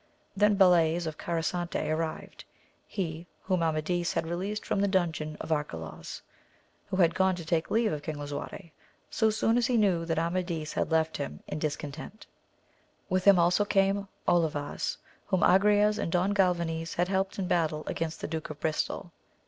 [0.35, 2.43] Then Balays of Carsante arrived,
[2.87, 6.23] he whom Amadis had released from the dungeon of Arcalaus,
[6.87, 8.71] who had gone to take leave of King Lisuarte,
[9.11, 12.25] so soon as he knew that Amadis had left him in dis content;
[13.09, 18.21] with him also came Olivas whom Agrayes and Don Galvanes had helped in battle against
[18.21, 19.11] the Duke of Bristol.